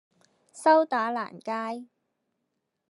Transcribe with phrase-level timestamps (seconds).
[0.51, 1.85] 修打蘭街